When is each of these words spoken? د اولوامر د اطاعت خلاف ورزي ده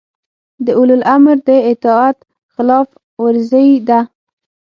د 0.65 0.67
اولوامر 0.79 1.37
د 1.47 1.49
اطاعت 1.71 2.17
خلاف 2.53 2.87
ورزي 3.23 3.69
ده 3.87 3.99